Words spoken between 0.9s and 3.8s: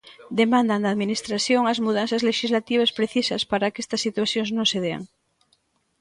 administración as mudanzas lexislativas precisas para